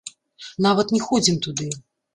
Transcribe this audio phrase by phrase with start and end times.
[0.67, 1.73] Нават не ходзім туды.